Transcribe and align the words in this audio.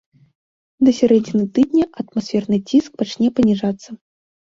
Да 0.87 0.93
сярэдзіны 1.01 1.45
тыдня 1.59 1.85
атмасферны 2.01 2.57
ціск 2.69 2.91
пачне 3.05 3.27
паніжацца. 3.39 3.89